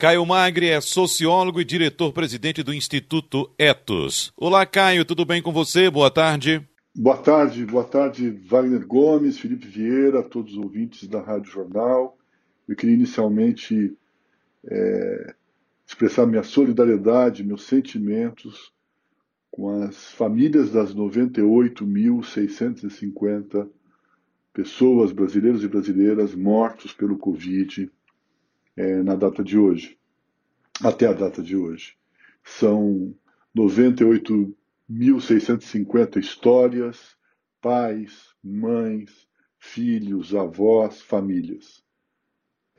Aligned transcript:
Caio 0.00 0.24
Magre 0.24 0.70
é 0.70 0.80
sociólogo 0.80 1.60
e 1.60 1.64
diretor-presidente 1.64 2.62
do 2.62 2.72
Instituto 2.72 3.50
Etos. 3.58 4.32
Olá, 4.34 4.64
Caio, 4.64 5.04
tudo 5.04 5.26
bem 5.26 5.42
com 5.42 5.52
você? 5.52 5.90
Boa 5.90 6.10
tarde. 6.10 6.66
Boa 6.94 7.18
tarde, 7.18 7.66
boa 7.66 7.84
tarde, 7.84 8.30
Wagner 8.30 8.86
Gomes, 8.86 9.38
Felipe 9.38 9.66
Vieira, 9.66 10.22
todos 10.22 10.52
os 10.52 10.58
ouvintes 10.58 11.06
da 11.06 11.20
Rádio 11.20 11.52
Jornal. 11.52 12.16
Eu 12.66 12.74
queria 12.74 12.94
inicialmente 12.94 13.94
é, 14.64 15.34
expressar 15.86 16.24
minha 16.24 16.44
solidariedade, 16.44 17.44
meus 17.44 17.64
sentimentos 17.64 18.72
com 19.50 19.82
as 19.82 20.12
famílias 20.12 20.70
das 20.70 20.94
98.650 20.94 23.68
pessoas, 24.54 25.12
brasileiros 25.12 25.62
e 25.62 25.68
brasileiras, 25.68 26.34
mortos 26.34 26.94
pelo 26.94 27.18
Covid 27.18 27.90
é, 28.80 29.02
na 29.02 29.14
data 29.14 29.44
de 29.44 29.58
hoje, 29.58 29.98
até 30.82 31.06
a 31.06 31.12
data 31.12 31.42
de 31.42 31.54
hoje. 31.54 31.98
São 32.42 33.14
98.650 33.54 36.16
histórias, 36.16 37.14
pais, 37.60 38.34
mães, 38.42 39.28
filhos, 39.58 40.34
avós, 40.34 41.02
famílias. 41.02 41.84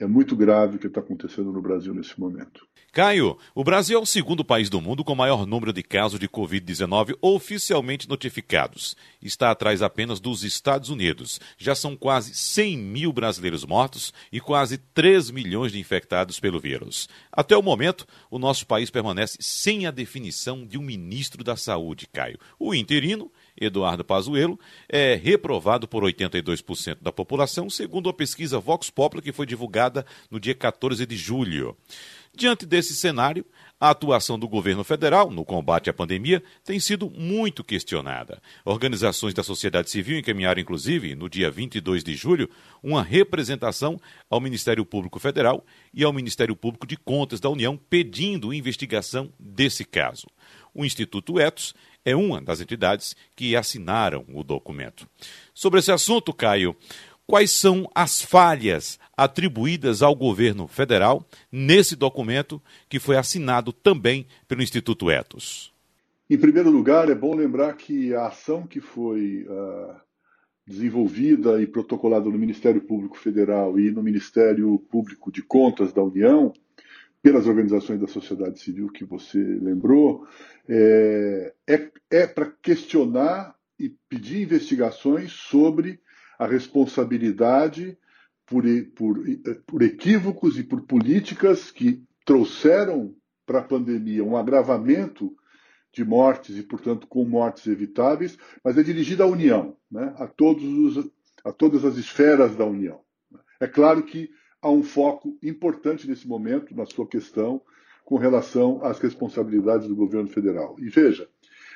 É 0.01 0.07
muito 0.07 0.35
grave 0.35 0.77
o 0.77 0.79
que 0.79 0.87
está 0.87 0.99
acontecendo 0.99 1.51
no 1.51 1.61
Brasil 1.61 1.93
nesse 1.93 2.19
momento. 2.19 2.65
Caio, 2.91 3.37
o 3.53 3.63
Brasil 3.63 3.99
é 3.99 4.01
o 4.01 4.05
segundo 4.05 4.43
país 4.43 4.67
do 4.67 4.81
mundo 4.81 5.03
com 5.03 5.13
maior 5.13 5.45
número 5.45 5.71
de 5.71 5.83
casos 5.83 6.19
de 6.19 6.27
Covid-19 6.27 7.15
oficialmente 7.21 8.09
notificados. 8.09 8.97
Está 9.21 9.51
atrás 9.51 9.83
apenas 9.83 10.19
dos 10.19 10.43
Estados 10.43 10.89
Unidos. 10.89 11.39
Já 11.55 11.75
são 11.75 11.95
quase 11.95 12.33
100 12.33 12.77
mil 12.79 13.13
brasileiros 13.13 13.63
mortos 13.63 14.11
e 14.31 14.39
quase 14.41 14.79
3 14.79 15.29
milhões 15.29 15.71
de 15.71 15.79
infectados 15.79 16.39
pelo 16.39 16.59
vírus. 16.59 17.07
Até 17.31 17.55
o 17.55 17.61
momento, 17.61 18.07
o 18.31 18.39
nosso 18.39 18.65
país 18.65 18.89
permanece 18.89 19.37
sem 19.39 19.85
a 19.85 19.91
definição 19.91 20.65
de 20.65 20.79
um 20.79 20.81
ministro 20.81 21.43
da 21.43 21.55
Saúde, 21.55 22.07
Caio. 22.11 22.39
O 22.59 22.73
interino 22.73 23.31
Eduardo 23.61 24.03
Pazuello, 24.03 24.59
é 24.89 25.15
reprovado 25.15 25.87
por 25.87 26.03
82% 26.03 26.97
da 27.01 27.11
população, 27.11 27.69
segundo 27.69 28.09
a 28.09 28.13
pesquisa 28.13 28.59
Vox 28.59 28.89
Populi 28.89 29.21
que 29.21 29.31
foi 29.31 29.45
divulgada 29.45 30.05
no 30.29 30.39
dia 30.39 30.55
14 30.55 31.05
de 31.05 31.15
julho. 31.15 31.77
Diante 32.33 32.65
desse 32.65 32.95
cenário, 32.95 33.45
a 33.77 33.89
atuação 33.89 34.39
do 34.39 34.47
governo 34.47 34.85
federal 34.85 35.29
no 35.29 35.43
combate 35.43 35.89
à 35.89 35.93
pandemia 35.93 36.41
tem 36.63 36.79
sido 36.79 37.09
muito 37.09 37.61
questionada. 37.61 38.41
Organizações 38.63 39.33
da 39.33 39.43
sociedade 39.43 39.89
civil 39.89 40.17
encaminharam, 40.17 40.61
inclusive, 40.61 41.13
no 41.13 41.27
dia 41.27 41.51
22 41.51 42.03
de 42.03 42.15
julho, 42.15 42.49
uma 42.81 43.03
representação 43.03 43.99
ao 44.29 44.39
Ministério 44.39 44.85
Público 44.85 45.19
Federal 45.19 45.65
e 45.93 46.05
ao 46.05 46.13
Ministério 46.13 46.55
Público 46.55 46.87
de 46.87 46.95
Contas 46.95 47.41
da 47.41 47.49
União 47.49 47.77
pedindo 47.89 48.53
investigação 48.53 49.33
desse 49.37 49.83
caso. 49.83 50.27
O 50.73 50.85
Instituto 50.85 51.37
Etos 51.37 51.75
é 52.03 52.15
uma 52.15 52.41
das 52.41 52.61
entidades 52.61 53.15
que 53.35 53.55
assinaram 53.55 54.25
o 54.33 54.43
documento. 54.43 55.07
Sobre 55.53 55.79
esse 55.79 55.91
assunto, 55.91 56.33
Caio, 56.33 56.75
quais 57.27 57.51
são 57.51 57.89
as 57.93 58.21
falhas 58.21 58.99
atribuídas 59.15 60.01
ao 60.01 60.15
governo 60.15 60.67
federal 60.67 61.25
nesse 61.51 61.95
documento 61.95 62.61
que 62.89 62.99
foi 62.99 63.17
assinado 63.17 63.71
também 63.71 64.25
pelo 64.47 64.61
Instituto 64.61 65.09
Etos? 65.09 65.71
Em 66.29 66.37
primeiro 66.37 66.69
lugar, 66.69 67.09
é 67.09 67.15
bom 67.15 67.35
lembrar 67.35 67.73
que 67.73 68.13
a 68.13 68.27
ação 68.27 68.65
que 68.65 68.79
foi 68.79 69.45
uh, 69.49 69.95
desenvolvida 70.65 71.61
e 71.61 71.67
protocolada 71.67 72.29
no 72.29 72.37
Ministério 72.37 72.81
Público 72.81 73.17
Federal 73.17 73.77
e 73.77 73.91
no 73.91 74.01
Ministério 74.01 74.79
Público 74.89 75.31
de 75.31 75.41
Contas 75.41 75.91
da 75.91 76.01
União 76.01 76.53
pelas 77.21 77.45
organizações 77.47 77.99
da 77.99 78.07
sociedade 78.07 78.59
civil 78.59 78.89
que 78.89 79.05
você 79.05 79.37
lembrou, 79.37 80.27
é, 80.67 81.53
é, 81.67 81.91
é 82.09 82.27
para 82.27 82.51
questionar 82.61 83.55
e 83.77 83.89
pedir 84.09 84.41
investigações 84.41 85.31
sobre 85.31 85.99
a 86.39 86.47
responsabilidade 86.47 87.97
por, 88.45 88.63
por, 88.95 89.19
por 89.65 89.81
equívocos 89.81 90.57
e 90.57 90.63
por 90.63 90.81
políticas 90.81 91.71
que 91.71 92.03
trouxeram 92.25 93.15
para 93.45 93.59
a 93.59 93.63
pandemia 93.63 94.23
um 94.23 94.35
agravamento 94.35 95.35
de 95.93 96.03
mortes 96.03 96.57
e, 96.57 96.63
portanto, 96.63 97.05
com 97.07 97.23
mortes 97.25 97.67
evitáveis, 97.67 98.37
mas 98.63 98.77
é 98.77 98.83
dirigida 98.83 99.23
à 99.23 99.27
União, 99.27 99.75
né? 99.91 100.13
a, 100.17 100.25
todos 100.27 100.63
os, 100.63 101.11
a 101.43 101.51
todas 101.51 101.83
as 101.83 101.97
esferas 101.97 102.55
da 102.55 102.65
União. 102.65 103.01
É 103.59 103.67
claro 103.67 104.03
que 104.03 104.29
há 104.61 104.69
um 104.69 104.83
foco 104.83 105.37
importante 105.41 106.07
nesse 106.07 106.27
momento 106.27 106.75
na 106.75 106.85
sua 106.85 107.07
questão 107.07 107.61
com 108.05 108.17
relação 108.17 108.83
às 108.83 108.99
responsabilidades 108.99 109.87
do 109.87 109.95
governo 109.95 110.27
federal. 110.27 110.75
E 110.79 110.89
veja, 110.89 111.27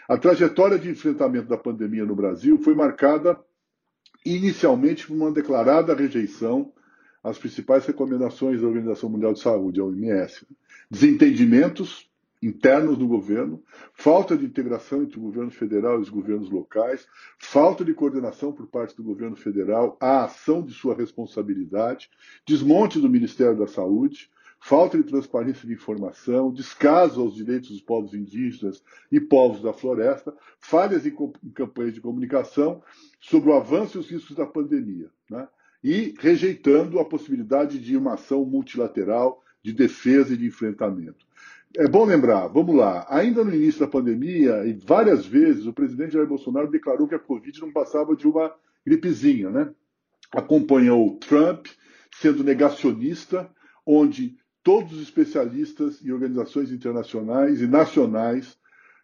a 0.08 0.18
trajetória 0.18 0.78
de 0.78 0.90
enfrentamento 0.90 1.48
da 1.48 1.58
pandemia 1.58 2.06
no 2.06 2.16
Brasil 2.16 2.58
foi 2.60 2.76
marcada 2.76 3.40
inicialmente 4.26 5.08
por 5.08 5.16
uma 5.16 5.32
declarada 5.32 5.96
rejeição 5.96 6.72
às 7.24 7.38
principais 7.38 7.86
recomendações 7.86 8.62
da 8.62 8.68
Organização 8.68 9.10
Mundial 9.10 9.34
de 9.34 9.40
Saúde, 9.40 9.80
a 9.80 9.84
OMS. 9.84 10.46
Desentendimentos 10.90 12.10
internos 12.46 12.98
do 12.98 13.08
governo, 13.08 13.64
falta 13.94 14.38
de 14.38 14.46
integração 14.46 15.02
entre 15.02 15.18
o 15.18 15.22
governo 15.22 15.52
federal 15.52 15.98
e 15.98 16.02
os 16.02 16.10
governos 16.10 16.50
locais, 16.50 17.08
falta 17.40 17.84
de 17.84 17.94
coordenação 17.94 18.54
por 18.54 18.68
parte 18.68 18.96
do 18.96 19.04
governo 19.04 19.36
federal 19.36 19.98
à 20.00 20.26
ação 20.26 20.62
de 20.62 20.74
sua 20.74 20.96
responsabilidade, 20.96 22.10
desmonte 22.46 23.00
do 23.00 23.10
Ministério 23.10 23.58
da 23.58 23.68
Saúde, 23.68 24.30
falta 24.60 24.98
de 24.98 25.04
transparência 25.04 25.68
de 25.68 25.74
informação, 25.74 26.52
descaso 26.52 27.22
aos 27.22 27.36
direitos 27.36 27.70
dos 27.70 27.82
povos 27.82 28.14
indígenas 28.14 28.84
e 29.12 29.20
povos 29.20 29.62
da 29.62 29.74
floresta, 29.74 30.34
falhas 30.60 31.06
em, 31.06 31.16
campanhas 31.54 31.94
de 31.94 32.02
comunicação 32.02 32.82
sobre 33.20 33.50
o 33.50 33.54
avanço 33.54 33.98
e 33.98 34.02
os 34.02 34.10
riscos 34.10 34.36
da 34.36 34.46
pandemia, 34.46 35.10
né? 35.30 35.48
e 35.84 36.16
rejeitando 36.20 37.00
a 37.00 37.06
possibilidade 37.06 37.80
de 37.80 37.96
uma 37.96 38.14
ação 38.14 38.44
multilateral 38.46 39.44
de 39.64 39.74
defesa 39.74 40.34
e 40.34 40.38
de 40.38 40.46
enfrentamento. 40.46 41.26
É 41.78 41.88
bom 41.88 42.06
lembrar, 42.06 42.48
vamos 42.48 42.76
lá, 42.76 43.06
ainda 43.10 43.44
no 43.44 43.54
início 43.54 43.82
da 43.82 43.88
pandemia, 43.88 44.66
e 44.66 44.74
várias 44.74 45.26
vezes, 45.26 45.66
o 45.66 45.74
presidente 45.74 46.14
Jair 46.14 46.28
Bolsonaro 46.28 46.72
declarou 46.72 47.08
que 47.08 47.16
a 47.16 47.20
Covid 47.20 47.60
não 47.60 47.72
passava 47.72 48.16
de 48.16 48.28
uma 48.28 48.54
gripezinha, 48.86 49.50
né? 49.50 49.70
Acompanhou 50.32 51.18
Trump 51.18 51.68
sendo 52.20 52.44
negacionista, 52.44 53.50
onde 53.86 54.38
todos 54.64 54.94
os 54.94 55.02
especialistas 55.02 56.00
e 56.02 56.12
organizações 56.12 56.72
internacionais 56.72 57.62
e 57.62 57.68
nacionais 57.68 58.58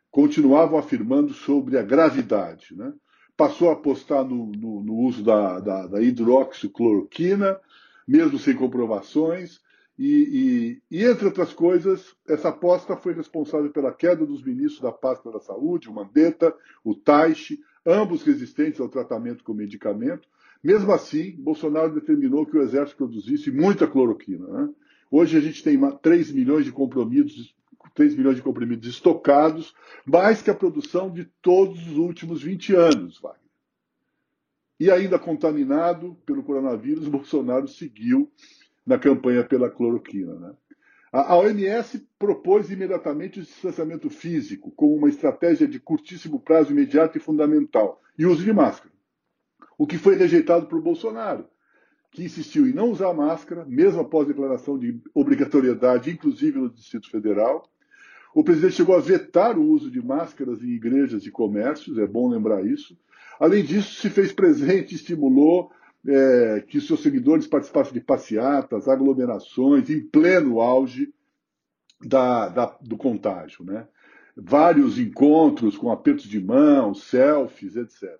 continuavam 0.09 0.77
afirmando 0.77 1.33
sobre 1.33 1.77
a 1.77 1.83
gravidade. 1.83 2.75
Né? 2.75 2.91
Passou 3.37 3.69
a 3.69 3.73
apostar 3.73 4.25
no, 4.25 4.47
no, 4.47 4.83
no 4.83 4.95
uso 4.95 5.23
da, 5.23 5.59
da, 5.59 5.87
da 5.87 6.01
hidroxicloroquina, 6.01 7.59
mesmo 8.07 8.39
sem 8.39 8.55
comprovações, 8.55 9.61
e, 9.97 10.81
e, 10.89 10.97
e, 10.97 11.05
entre 11.05 11.25
outras 11.25 11.53
coisas, 11.53 12.15
essa 12.27 12.49
aposta 12.49 12.95
foi 12.95 13.13
responsável 13.13 13.71
pela 13.71 13.93
queda 13.93 14.25
dos 14.25 14.43
ministros 14.43 14.81
da 14.81 14.91
pasta 14.91 15.31
da 15.31 15.39
saúde, 15.39 15.89
o 15.89 15.93
Mandetta, 15.93 16.53
o 16.83 16.95
Taishi, 16.95 17.59
ambos 17.85 18.23
resistentes 18.23 18.79
ao 18.79 18.89
tratamento 18.89 19.43
com 19.43 19.53
medicamento. 19.53 20.27
Mesmo 20.63 20.91
assim, 20.91 21.35
Bolsonaro 21.37 21.93
determinou 21.93 22.45
que 22.45 22.57
o 22.57 22.61
exército 22.61 22.97
produzisse 22.97 23.51
muita 23.51 23.87
cloroquina. 23.87 24.47
Né? 24.47 24.69
Hoje 25.09 25.37
a 25.37 25.41
gente 25.41 25.63
tem 25.63 25.79
3 25.79 26.31
milhões 26.31 26.65
de 26.65 26.71
comprimidos, 26.71 27.55
3 27.95 28.15
milhões 28.15 28.37
de 28.37 28.41
comprimidos 28.41 28.87
estocados, 28.87 29.73
mais 30.05 30.41
que 30.41 30.49
a 30.49 30.55
produção 30.55 31.11
de 31.11 31.25
todos 31.41 31.79
os 31.87 31.97
últimos 31.97 32.41
20 32.41 32.75
anos, 32.75 33.19
Wagner. 33.19 33.41
E 34.79 34.89
ainda 34.89 35.19
contaminado 35.19 36.15
pelo 36.25 36.43
coronavírus, 36.43 37.05
Bolsonaro 37.09 37.67
seguiu 37.67 38.31
na 38.85 38.97
campanha 38.97 39.43
pela 39.43 39.69
cloroquina. 39.69 40.33
Né? 40.35 40.53
A 41.11 41.35
OMS 41.35 42.07
propôs 42.17 42.71
imediatamente 42.71 43.39
o 43.39 43.43
distanciamento 43.43 44.09
físico 44.09 44.71
como 44.71 44.95
uma 44.95 45.09
estratégia 45.09 45.67
de 45.67 45.79
curtíssimo 45.79 46.39
prazo 46.39 46.71
imediato 46.71 47.17
e 47.17 47.21
fundamental, 47.21 48.01
e 48.17 48.25
uso 48.25 48.43
de 48.43 48.53
máscara. 48.53 48.93
O 49.77 49.85
que 49.85 49.97
foi 49.97 50.15
rejeitado 50.15 50.67
por 50.67 50.81
Bolsonaro, 50.81 51.45
que 52.11 52.23
insistiu 52.23 52.67
em 52.67 52.73
não 52.73 52.91
usar 52.91 53.13
máscara, 53.13 53.65
mesmo 53.65 54.01
após 54.01 54.27
declaração 54.27 54.77
de 54.77 55.01
obrigatoriedade, 55.13 56.11
inclusive 56.11 56.59
no 56.59 56.69
Distrito 56.69 57.09
Federal. 57.09 57.63
O 58.33 58.43
presidente 58.43 58.75
chegou 58.75 58.95
a 58.95 58.99
vetar 58.99 59.57
o 59.57 59.63
uso 59.63 59.89
de 59.89 60.01
máscaras 60.01 60.61
em 60.61 60.69
igrejas 60.69 61.25
e 61.25 61.31
comércios, 61.31 61.97
é 61.97 62.07
bom 62.07 62.29
lembrar 62.29 62.65
isso. 62.65 62.97
Além 63.39 63.63
disso, 63.63 63.95
se 63.95 64.09
fez 64.09 64.31
presente 64.31 64.91
e 64.91 64.95
estimulou 64.95 65.71
é, 66.07 66.63
que 66.67 66.81
seus 66.81 67.01
seguidores 67.01 67.47
participassem 67.47 67.93
de 67.93 68.01
passeatas, 68.01 68.87
aglomerações, 68.87 69.89
em 69.89 70.01
pleno 70.01 70.59
auge 70.59 71.13
da, 72.03 72.49
da, 72.49 72.77
do 72.81 72.97
contágio. 72.97 73.63
Né? 73.63 73.87
Vários 74.35 74.97
encontros 74.97 75.77
com 75.77 75.91
apertos 75.91 76.25
de 76.25 76.43
mão, 76.43 76.93
selfies, 76.93 77.75
etc. 77.75 78.17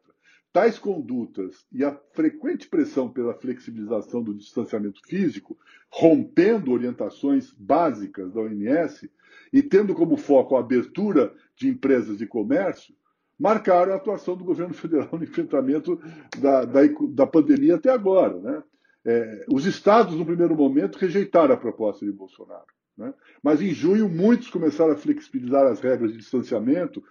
tais 0.53 0.77
condutas 0.77 1.65
e 1.71 1.83
a 1.83 1.97
frequente 2.13 2.67
pressão 2.67 3.09
pela 3.09 3.33
flexibilização 3.33 4.21
do 4.21 4.35
distanciamento 4.35 5.01
físico, 5.07 5.57
rompendo 5.89 6.71
orientações 6.71 7.51
básicas 7.57 8.33
da 8.33 8.41
OMS 8.41 9.09
e 9.51 9.63
tendo 9.63 9.95
como 9.95 10.17
foco 10.17 10.55
a 10.55 10.59
abertura 10.59 11.33
de 11.55 11.67
empresas 11.67 12.17
de 12.17 12.27
comércio, 12.27 12.95
marcaram 13.41 13.93
a 13.93 13.95
atuação 13.95 14.38
do 14.38 14.43
governo 14.43 14.73
federal 14.75 15.09
no 15.13 15.23
enfrentamento 15.23 15.99
da, 16.39 16.63
da, 16.63 16.81
da 17.09 17.25
pandemia 17.25 17.75
até 17.75 17.89
agora. 17.89 18.38
Né? 18.39 18.63
É, 19.03 19.45
os 19.51 19.65
estados, 19.65 20.15
no 20.15 20.23
primeiro 20.23 20.55
momento, 20.55 20.99
rejeitaram 20.99 21.55
a 21.55 21.57
proposta 21.57 22.05
de 22.05 22.11
Bolsonaro. 22.11 22.67
Né? 22.95 23.11
Mas 23.41 23.59
em 23.59 23.71
junho, 23.71 24.07
muitos 24.07 24.47
começaram 24.47 24.93
a 24.93 24.95
flexibilizar 24.97 25.65
as 25.65 25.79
regras 25.79 26.11
de 26.11 26.19
distanciamento, 26.19 27.03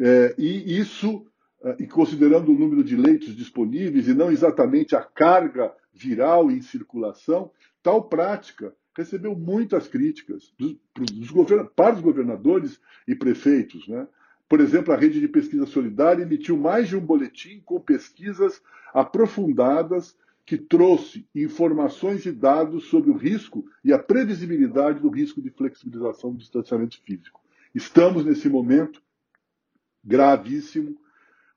é, 0.00 0.34
e 0.36 0.80
isso, 0.80 1.24
é, 1.62 1.76
e 1.78 1.86
considerando 1.86 2.50
o 2.50 2.58
número 2.58 2.82
de 2.82 2.96
leitos 2.96 3.36
disponíveis 3.36 4.08
e 4.08 4.14
não 4.14 4.32
exatamente 4.32 4.96
a 4.96 5.02
carga 5.02 5.72
viral 5.92 6.50
em 6.50 6.60
circulação, 6.60 7.52
tal 7.84 8.08
prática 8.08 8.74
recebeu 8.96 9.36
muitas 9.36 9.86
críticas 9.86 10.52
dos, 10.58 10.76
dos 10.92 11.30
para 11.76 11.94
os 11.94 12.00
governadores 12.00 12.80
e 13.06 13.14
prefeitos. 13.14 13.86
Né? 13.86 14.08
Por 14.48 14.60
exemplo, 14.60 14.92
a 14.92 14.96
Rede 14.96 15.20
de 15.20 15.28
Pesquisa 15.28 15.66
Solidária 15.66 16.22
emitiu 16.22 16.56
mais 16.56 16.88
de 16.88 16.96
um 16.96 17.00
boletim 17.00 17.60
com 17.64 17.78
pesquisas 17.80 18.62
aprofundadas 18.94 20.16
que 20.46 20.56
trouxe 20.56 21.28
informações 21.34 22.24
e 22.24 22.32
dados 22.32 22.84
sobre 22.84 23.10
o 23.10 23.16
risco 23.16 23.66
e 23.84 23.92
a 23.92 23.98
previsibilidade 23.98 25.00
do 25.00 25.10
risco 25.10 25.42
de 25.42 25.50
flexibilização 25.50 26.32
do 26.32 26.38
distanciamento 26.38 26.98
físico. 27.02 27.42
Estamos 27.74 28.24
nesse 28.24 28.48
momento 28.48 29.02
gravíssimo, 30.02 30.98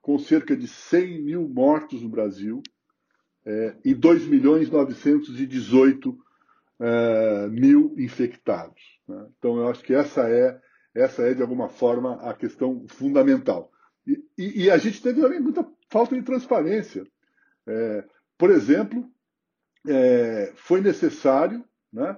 com 0.01 0.19
cerca 0.19 0.57
de 0.57 0.67
100 0.67 1.21
mil 1.21 1.47
mortos 1.47 2.01
no 2.01 2.09
Brasil 2.09 2.61
é, 3.45 3.75
e 3.85 3.93
2 3.93 4.25
milhões 4.27 4.69
918 4.69 6.17
é, 6.79 7.47
mil 7.47 7.95
infectados. 7.97 8.99
Né? 9.07 9.25
Então, 9.37 9.55
eu 9.57 9.69
acho 9.69 9.83
que 9.83 9.93
essa 9.93 10.27
é, 10.27 10.59
essa 10.93 11.23
é, 11.23 11.33
de 11.33 11.41
alguma 11.41 11.69
forma, 11.69 12.15
a 12.21 12.33
questão 12.33 12.85
fundamental. 12.87 13.71
E, 14.05 14.23
e, 14.37 14.63
e 14.63 14.71
a 14.71 14.77
gente 14.77 15.01
teve 15.01 15.21
também 15.21 15.39
muita 15.39 15.65
falta 15.89 16.15
de 16.15 16.23
transparência. 16.23 17.05
É, 17.67 18.03
por 18.37 18.49
exemplo, 18.49 19.09
é, 19.87 20.51
foi 20.55 20.81
necessário 20.81 21.63
né, 21.91 22.17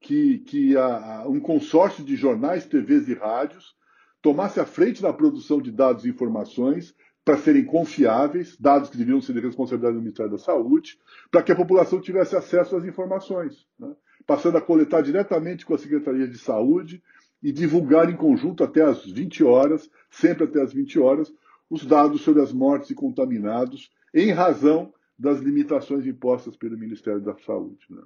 que, 0.00 0.38
que 0.40 0.76
a, 0.76 1.20
a, 1.20 1.28
um 1.28 1.40
consórcio 1.40 2.04
de 2.04 2.16
jornais, 2.16 2.66
TVs 2.66 3.08
e 3.08 3.14
rádios 3.14 3.74
tomasse 4.22 4.58
a 4.58 4.64
frente 4.64 5.02
na 5.02 5.12
produção 5.12 5.60
de 5.60 5.70
dados 5.70 6.04
e 6.04 6.08
informações 6.08 6.94
para 7.24 7.38
serem 7.38 7.64
confiáveis, 7.64 8.56
dados 8.58 8.90
que 8.90 8.98
deviam 8.98 9.20
ser 9.20 9.32
de 9.32 9.40
responsabilidade 9.40 9.96
do 9.96 10.02
Ministério 10.02 10.32
da 10.32 10.38
Saúde, 10.38 10.98
para 11.30 11.42
que 11.42 11.52
a 11.52 11.56
população 11.56 12.00
tivesse 12.00 12.36
acesso 12.36 12.76
às 12.76 12.84
informações, 12.84 13.66
né? 13.78 13.94
passando 14.26 14.58
a 14.58 14.60
coletar 14.60 15.00
diretamente 15.00 15.64
com 15.64 15.74
a 15.74 15.78
Secretaria 15.78 16.28
de 16.28 16.38
Saúde 16.38 17.02
e 17.44 17.52
divulgar 17.52 18.08
em 18.08 18.16
conjunto 18.16 18.64
até 18.64 18.82
às 18.82 19.04
20 19.04 19.44
horas, 19.44 19.90
sempre 20.10 20.44
até 20.44 20.62
às 20.62 20.72
20 20.72 20.98
horas, 20.98 21.32
os 21.68 21.84
dados 21.84 22.22
sobre 22.22 22.40
as 22.42 22.52
mortes 22.52 22.88
e 22.88 22.94
contaminados, 22.94 23.90
em 24.14 24.30
razão 24.32 24.92
das 25.18 25.40
limitações 25.40 26.06
impostas 26.06 26.56
pelo 26.56 26.78
Ministério 26.78 27.20
da 27.20 27.36
Saúde. 27.36 27.84
Né? 27.90 28.00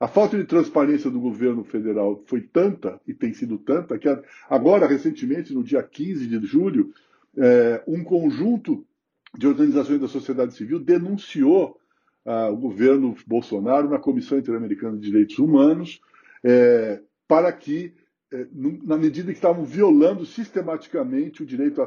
A 0.00 0.08
falta 0.08 0.38
de 0.38 0.44
transparência 0.44 1.10
do 1.10 1.20
governo 1.20 1.62
federal 1.62 2.22
foi 2.26 2.40
tanta, 2.40 2.98
e 3.06 3.12
tem 3.12 3.34
sido 3.34 3.58
tanta, 3.58 3.98
que 3.98 4.08
agora, 4.48 4.86
recentemente, 4.86 5.52
no 5.52 5.62
dia 5.62 5.82
15 5.82 6.26
de 6.26 6.46
julho, 6.46 6.94
é, 7.36 7.82
um 7.86 8.02
conjunto 8.02 8.84
de 9.36 9.46
organizações 9.46 10.00
da 10.00 10.08
sociedade 10.08 10.54
civil 10.54 10.80
denunciou 10.80 11.78
ah, 12.24 12.48
o 12.48 12.56
governo 12.56 13.14
Bolsonaro 13.26 13.88
na 13.88 13.98
Comissão 13.98 14.38
Interamericana 14.38 14.96
de 14.96 15.06
Direitos 15.06 15.38
Humanos 15.38 16.00
é, 16.42 17.00
para 17.28 17.52
que, 17.52 17.94
na 18.84 18.96
medida 18.96 19.32
que 19.32 19.38
estavam 19.38 19.64
violando 19.64 20.24
sistematicamente 20.24 21.42
o 21.42 21.46
direito 21.46 21.84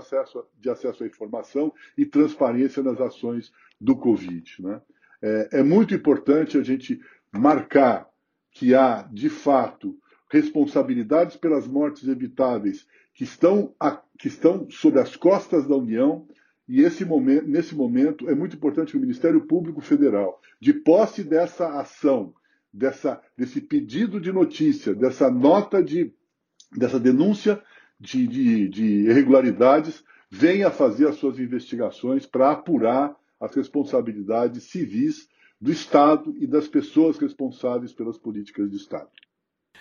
de 0.60 0.70
acesso 0.70 1.04
à 1.04 1.08
informação 1.08 1.74
e 1.98 2.06
transparência 2.06 2.84
nas 2.84 3.00
ações 3.00 3.52
do 3.80 3.96
Covid. 3.96 4.56
Né? 4.60 4.82
É, 5.22 5.50
é 5.60 5.64
muito 5.64 5.94
importante 5.94 6.58
a 6.58 6.64
gente 6.64 7.00
marcar 7.32 8.10
que 8.52 8.76
há, 8.76 9.04
de 9.12 9.30
fato, 9.30 9.98
responsabilidades 10.30 11.38
pelas 11.38 11.68
mortes 11.68 12.08
evitáveis 12.08 12.86
que 13.14 13.24
estão, 13.24 13.74
a, 13.80 14.02
que 14.18 14.28
estão 14.28 14.70
sob 14.70 15.00
as 15.00 15.16
costas 15.16 15.68
da 15.68 15.76
União, 15.76 16.28
e 16.68 16.82
esse 16.82 17.06
momento, 17.06 17.48
nesse 17.48 17.76
momento 17.76 18.30
é 18.30 18.36
muito 18.36 18.56
importante 18.56 18.92
que 18.92 18.98
o 18.98 19.02
Ministério 19.02 19.42
Público 19.46 19.82
Federal, 19.82 20.42
de 20.60 20.74
posse 20.74 21.24
dessa 21.24 21.80
ação, 21.80 22.34
dessa, 22.72 23.22
desse 23.38 23.62
pedido 23.62 24.20
de 24.20 24.32
notícia, 24.32 24.96
dessa 24.96 25.30
nota 25.30 25.84
de 25.84 26.14
dessa 26.76 27.00
denúncia 27.00 27.62
de, 28.00 28.28
de, 28.28 28.70
de 28.70 28.86
irregularidades, 29.10 30.04
venha 30.30 30.72
fazer 30.72 31.08
as 31.08 31.16
suas 31.16 31.40
investigações 31.40 32.26
para 32.26 32.52
apurar 32.52 33.16
as 33.40 33.54
responsabilidades 33.56 34.64
civis 34.64 35.28
do 35.60 35.72
Estado 35.72 36.36
e 36.40 36.48
das 36.48 36.68
pessoas 36.68 37.18
responsáveis 37.18 37.94
pelas 37.94 38.18
políticas 38.18 38.70
de 38.70 38.78
Estado. 38.78 39.10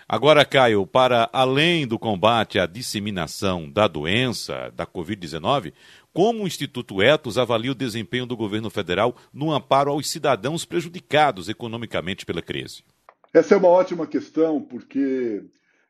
Agora, 0.07 0.43
Caio, 0.43 0.85
para 0.85 1.29
além 1.31 1.87
do 1.87 1.97
combate 1.97 2.59
à 2.59 2.65
disseminação 2.65 3.69
da 3.69 3.87
doença, 3.87 4.71
da 4.75 4.85
Covid-19, 4.85 5.73
como 6.11 6.43
o 6.43 6.47
Instituto 6.47 7.01
Etos 7.01 7.37
avalia 7.37 7.71
o 7.71 7.75
desempenho 7.75 8.25
do 8.25 8.35
governo 8.35 8.69
federal 8.69 9.15
no 9.33 9.51
amparo 9.51 9.91
aos 9.91 10.09
cidadãos 10.09 10.65
prejudicados 10.65 11.47
economicamente 11.47 12.25
pela 12.25 12.41
crise? 12.41 12.83
Essa 13.33 13.55
é 13.55 13.57
uma 13.57 13.69
ótima 13.69 14.05
questão, 14.05 14.61
porque 14.61 15.43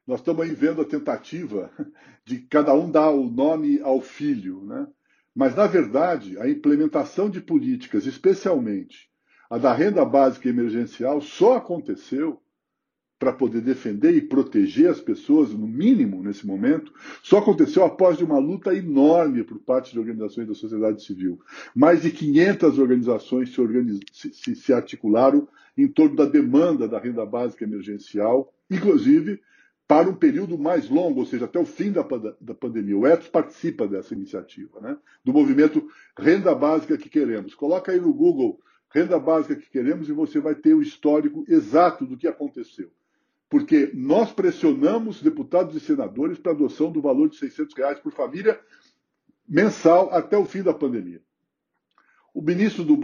nós 0.05 0.19
estamos 0.19 0.41
aí 0.41 0.53
vendo 0.53 0.81
a 0.81 0.85
tentativa 0.85 1.71
de 2.25 2.39
cada 2.39 2.73
um 2.73 2.89
dar 2.89 3.09
o 3.09 3.29
nome 3.29 3.79
ao 3.81 4.01
filho, 4.01 4.63
né? 4.65 4.88
Mas, 5.35 5.55
na 5.55 5.65
verdade, 5.65 6.38
a 6.38 6.47
implementação 6.47 7.29
de 7.29 7.41
políticas, 7.41 8.05
especialmente 8.05 9.09
a 9.50 9.57
da 9.57 9.73
renda 9.73 10.05
básica 10.05 10.47
emergencial, 10.47 11.21
só 11.21 11.57
aconteceu 11.57 12.39
para 13.17 13.31
poder 13.31 13.61
defender 13.61 14.13
e 14.15 14.21
proteger 14.21 14.89
as 14.89 15.00
pessoas, 15.00 15.51
no 15.51 15.65
mínimo 15.65 16.21
nesse 16.21 16.45
momento, 16.45 16.91
só 17.23 17.38
aconteceu 17.38 17.83
após 17.85 18.17
de 18.17 18.23
uma 18.23 18.38
luta 18.38 18.75
enorme 18.75 19.44
por 19.44 19.59
parte 19.59 19.94
de 19.94 19.99
organizações 19.99 20.47
da 20.47 20.53
sociedade 20.53 21.03
civil. 21.03 21.39
Mais 21.73 22.01
de 22.01 22.11
500 22.11 22.77
organizações 22.77 23.53
se, 23.53 23.61
organiz... 23.61 23.99
se, 24.11 24.56
se 24.56 24.73
articularam 24.73 25.47
em 25.77 25.88
torno 25.88 26.15
da 26.15 26.25
demanda 26.25 26.88
da 26.88 26.99
renda 26.99 27.25
básica 27.25 27.63
emergencial, 27.63 28.53
inclusive 28.69 29.39
para 29.94 30.10
um 30.10 30.16
período 30.16 30.57
mais 30.57 30.90
longo, 30.90 31.19
ou 31.19 31.25
seja, 31.28 31.45
até 31.45 31.60
o 31.60 31.68
fim 31.68 31.92
da, 31.92 32.02
da 32.42 32.56
pandemia. 32.56 32.97
O 32.97 33.06
ETS 33.06 33.28
participa 33.28 33.88
dessa 33.88 34.16
iniciativa, 34.16 34.81
né? 34.81 34.97
do 35.23 35.31
movimento 35.31 35.88
Renda 36.18 36.56
Básica 36.56 36.97
que 36.97 37.07
Queremos. 37.07 37.54
Coloca 37.54 37.92
aí 37.92 38.02
no 38.02 38.12
Google 38.12 38.59
Renda 38.90 39.19
Básica 39.19 39.56
que 39.56 39.69
Queremos 39.69 40.09
e 40.09 40.12
você 40.12 40.40
vai 40.40 40.56
ter 40.56 40.73
o 40.73 40.81
histórico 40.81 41.45
exato 41.47 42.07
do 42.07 42.18
que 42.18 42.28
aconteceu. 42.28 42.92
Porque 43.47 43.92
nós 43.94 44.31
pressionamos 44.31 45.21
deputados 45.21 45.76
e 45.76 45.80
senadores 45.80 46.40
para 46.40 46.54
a 46.54 46.56
adoção 46.56 46.92
do 46.92 47.00
valor 47.00 47.30
de 47.30 47.35
600 47.35 47.76
reais 47.76 48.00
por 48.00 48.12
família 48.12 48.59
mensal 49.47 50.12
até 50.12 50.35
o 50.35 50.45
fim 50.45 50.64
da 50.64 50.73
pandemia. 50.73 51.21
O 52.33 52.42
ministro 52.42 52.83
do, 52.83 52.97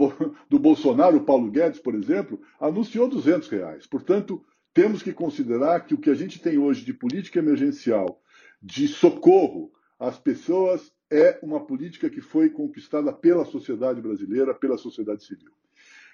do 0.48 0.58
Bolsonaro, 0.58 1.20
Paulo 1.20 1.52
Guedes, 1.52 1.78
por 1.78 1.94
exemplo, 1.94 2.40
anunciou 2.58 3.06
200 3.06 3.48
reais. 3.48 3.86
Portanto, 3.86 4.44
temos 4.72 5.02
que 5.02 5.12
considerar 5.12 5.80
que 5.86 5.94
o 5.94 5.98
que 5.98 6.10
a 6.10 6.14
gente 6.14 6.40
tem 6.40 6.58
hoje 6.58 6.84
de 6.84 6.94
política 6.94 7.38
emergencial, 7.38 8.22
de 8.62 8.86
socorro 8.88 9.72
às 9.98 10.18
pessoas, 10.18 10.92
é 11.10 11.38
uma 11.42 11.64
política 11.64 12.08
que 12.08 12.20
foi 12.20 12.50
conquistada 12.50 13.12
pela 13.12 13.44
sociedade 13.44 14.00
brasileira, 14.00 14.54
pela 14.54 14.78
sociedade 14.78 15.24
civil. 15.24 15.50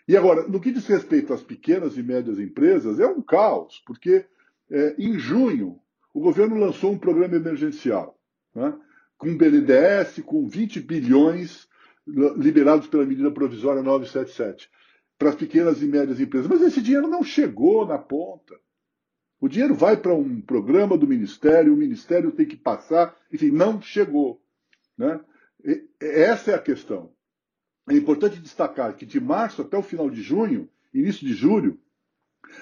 E 0.08 0.16
agora, 0.16 0.46
no 0.48 0.60
que 0.60 0.72
diz 0.72 0.86
respeito 0.86 1.34
às 1.34 1.42
pequenas 1.42 1.98
e 1.98 2.02
médias 2.02 2.38
empresas, 2.38 2.98
é 2.98 3.06
um 3.06 3.20
caos, 3.20 3.82
porque 3.84 4.24
é, 4.70 4.94
em 4.98 5.18
junho 5.18 5.78
o 6.14 6.20
governo 6.20 6.56
lançou 6.56 6.92
um 6.92 6.98
programa 6.98 7.36
emergencial, 7.36 8.18
né, 8.54 8.74
com 9.18 9.36
BNDES, 9.36 10.22
com 10.24 10.46
20 10.48 10.80
bilhões 10.80 11.68
liberados 12.06 12.86
pela 12.86 13.04
medida 13.04 13.30
provisória 13.30 13.82
977 13.82 14.70
para 15.18 15.30
as 15.30 15.34
pequenas 15.34 15.82
e 15.82 15.86
médias 15.86 16.20
empresas. 16.20 16.48
Mas 16.48 16.62
esse 16.62 16.80
dinheiro 16.80 17.08
não 17.08 17.22
chegou 17.22 17.86
na 17.86 17.98
ponta. 17.98 18.54
O 19.40 19.48
dinheiro 19.48 19.74
vai 19.74 19.96
para 19.96 20.14
um 20.14 20.40
programa 20.40 20.96
do 20.96 21.06
Ministério, 21.06 21.74
o 21.74 21.76
Ministério 21.76 22.32
tem 22.32 22.46
que 22.46 22.56
passar, 22.56 23.14
enfim, 23.32 23.50
não 23.50 23.80
chegou. 23.80 24.42
Né? 24.96 25.20
Essa 26.00 26.52
é 26.52 26.54
a 26.54 26.62
questão. 26.62 27.12
É 27.88 27.94
importante 27.94 28.40
destacar 28.40 28.96
que 28.96 29.06
de 29.06 29.20
março 29.20 29.62
até 29.62 29.76
o 29.76 29.82
final 29.82 30.10
de 30.10 30.22
junho, 30.22 30.68
início 30.92 31.26
de 31.26 31.34
julho, 31.34 31.78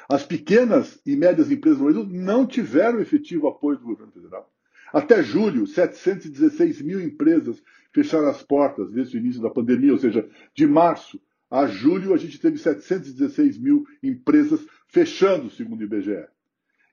as 0.08 0.24
pequenas 0.24 1.00
e 1.06 1.16
médias 1.16 1.50
empresas 1.50 1.78
no 1.78 1.84
Brasil 1.84 2.04
não 2.06 2.46
tiveram 2.46 3.00
efetivo 3.00 3.48
apoio 3.48 3.78
do 3.78 3.86
governo 3.86 4.12
federal. 4.12 4.52
Até 4.92 5.22
julho, 5.22 5.66
716 5.66 6.82
mil 6.82 7.00
empresas 7.00 7.62
fecharam 7.92 8.28
as 8.28 8.42
portas 8.42 8.90
desde 8.92 9.16
o 9.16 9.20
início 9.20 9.42
da 9.42 9.50
pandemia, 9.50 9.92
ou 9.92 9.98
seja, 9.98 10.28
de 10.54 10.66
março 10.66 11.20
a 11.50 11.66
julho 11.66 12.14
a 12.14 12.16
gente 12.16 12.38
teve 12.38 12.58
716 12.58 13.58
mil 13.58 13.84
empresas 14.02 14.64
fechando, 14.88 15.50
segundo 15.50 15.80
o 15.80 15.84
IBGE. 15.84 16.26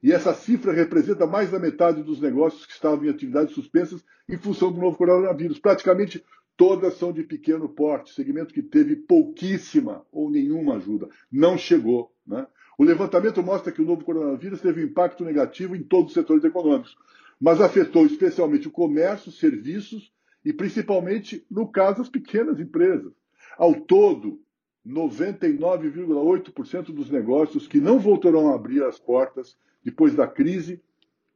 E 0.04 0.12
essa 0.12 0.34
cifra 0.34 0.74
representa 0.74 1.28
mais 1.28 1.52
da 1.52 1.60
metade 1.60 2.02
dos 2.02 2.20
negócios 2.20 2.66
que 2.66 2.74
estavam 2.74 3.06
em 3.06 3.10
atividades 3.10 3.54
suspensas 3.54 4.04
em 4.28 4.38
função 4.38 4.72
do 4.72 4.80
novo 4.80 4.98
coronavírus. 4.98 5.60
Praticamente 5.60 6.24
todas 6.58 6.96
são 6.96 7.12
de 7.12 7.24
pequeno 7.24 7.70
porte, 7.70 8.14
segmento 8.14 8.54
que 8.54 8.62
teve 8.62 8.96
pouquíssima 8.96 10.06
ou 10.12 10.30
nenhuma 10.30 10.76
ajuda, 10.76 11.10
não 11.32 11.58
chegou. 11.58 12.12
Né? 12.26 12.46
O 12.78 12.84
levantamento 12.84 13.44
mostra 13.44 13.72
que 13.72 13.82
o 13.82 13.86
novo 13.86 14.04
coronavírus 14.04 14.62
teve 14.62 14.82
um 14.82 14.88
impacto 14.88 15.24
negativo 15.24 15.76
em 15.76 15.84
todos 15.84 16.08
os 16.08 16.14
setores 16.14 16.44
econômicos, 16.44 16.96
mas 17.40 17.62
afetou 17.62 18.06
especialmente 18.06 18.68
o 18.68 18.72
comércio, 18.72 19.32
serviços 19.32 20.12
e 20.44 20.52
principalmente, 20.52 21.46
no 21.50 21.72
caso, 21.72 22.02
as 22.02 22.10
pequenas 22.10 22.60
empresas. 22.60 23.14
Ao 23.58 23.76
todo, 23.76 24.42
99,8% 24.88 26.92
dos 26.92 27.10
negócios 27.10 27.68
que 27.68 27.80
não 27.80 27.98
voltarão 28.00 28.52
a 28.52 28.56
abrir 28.56 28.84
as 28.84 29.00
portas 29.00 29.58
depois 29.84 30.14
da 30.16 30.28
crise 30.28 30.80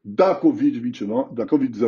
da 0.03 0.39
Covid-19 0.39 1.34
da 1.34 1.48
COVID 1.48 1.79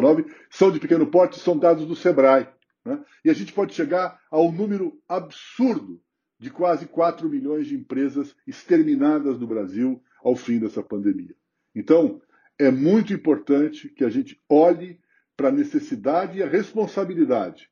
são 0.50 0.72
de 0.72 0.80
pequeno 0.80 1.06
porte, 1.08 1.40
são 1.40 1.58
dados 1.58 1.86
do 1.86 1.96
Sebrae. 1.96 2.48
Né? 2.84 3.00
E 3.24 3.30
a 3.30 3.34
gente 3.34 3.54
pode 3.54 3.76
chegar 3.76 4.20
ao 4.32 4.52
número 4.52 5.00
absurdo 5.08 6.02
de 6.40 6.50
quase 6.50 6.88
4 6.88 7.30
milhões 7.30 7.68
de 7.68 7.76
empresas 7.76 8.36
exterminadas 8.46 9.40
no 9.40 9.46
Brasil 9.46 10.02
ao 10.24 10.36
fim 10.36 10.58
dessa 10.60 10.82
pandemia. 10.82 11.36
Então, 11.76 12.20
é 12.58 12.72
muito 12.72 13.14
importante 13.14 13.88
que 13.90 14.04
a 14.04 14.10
gente 14.10 14.42
olhe 14.50 15.00
para 15.36 15.50
a 15.50 15.52
necessidade 15.52 16.40
e 16.40 16.44
a 16.44 16.50
responsabilidade 16.50 17.70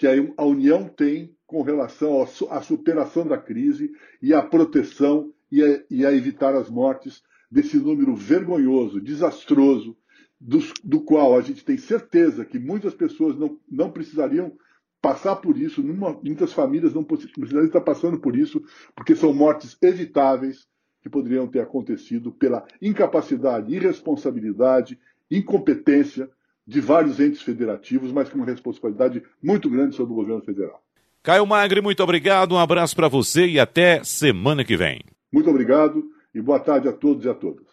que 0.00 0.06
a 0.06 0.44
União 0.46 0.88
tem 0.88 1.36
com 1.46 1.60
relação 1.60 2.26
à 2.48 2.62
superação 2.62 3.26
da 3.26 3.36
crise 3.36 3.92
e 4.22 4.32
à 4.32 4.40
proteção 4.40 5.30
e 5.52 5.62
a, 5.62 5.84
e 5.90 6.06
a 6.06 6.12
evitar 6.14 6.54
as 6.54 6.70
mortes 6.70 7.22
desse 7.50 7.76
número 7.76 8.16
vergonhoso, 8.16 8.98
desastroso, 8.98 9.94
do, 10.40 10.58
do, 10.82 11.02
qual 11.02 11.36
a 11.36 11.42
gente 11.42 11.62
tem 11.62 11.76
certeza 11.76 12.46
que 12.46 12.58
muitas 12.58 12.94
pessoas 12.94 13.36
não, 13.36 13.58
não 13.70 13.90
precisariam 13.90 14.56
passar 15.02 15.36
por 15.36 15.58
isso, 15.58 15.82
numa, 15.82 16.18
muitas 16.24 16.54
famílias 16.54 16.94
não 16.94 17.04
precisariam 17.04 17.66
estar 17.66 17.82
passando 17.82 18.18
por 18.18 18.34
isso, 18.34 18.64
porque 18.96 19.14
são 19.14 19.34
mortes 19.34 19.76
evitáveis 19.82 20.66
que 21.02 21.10
poderiam 21.10 21.46
ter 21.46 21.60
acontecido 21.60 22.32
pela 22.32 22.66
incapacidade, 22.80 23.74
irresponsabilidade, 23.74 24.98
incompetência 25.30 26.30
de 26.70 26.80
vários 26.80 27.18
entes 27.18 27.42
federativos, 27.42 28.12
mas 28.12 28.28
com 28.28 28.36
uma 28.36 28.46
responsabilidade 28.46 29.22
muito 29.42 29.68
grande 29.68 29.96
sobre 29.96 30.12
o 30.12 30.16
governo 30.16 30.40
federal. 30.40 30.80
Caio 31.20 31.44
Magre, 31.44 31.80
muito 31.80 32.00
obrigado, 32.00 32.52
um 32.54 32.58
abraço 32.58 32.94
para 32.94 33.08
você 33.08 33.44
e 33.46 33.58
até 33.58 34.02
semana 34.04 34.64
que 34.64 34.76
vem. 34.76 35.00
Muito 35.32 35.50
obrigado 35.50 36.04
e 36.32 36.40
boa 36.40 36.60
tarde 36.60 36.88
a 36.88 36.92
todos 36.92 37.24
e 37.24 37.28
a 37.28 37.34
todas. 37.34 37.66